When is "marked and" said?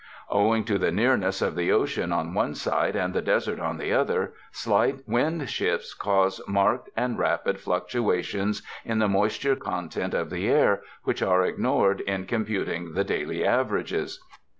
6.47-7.19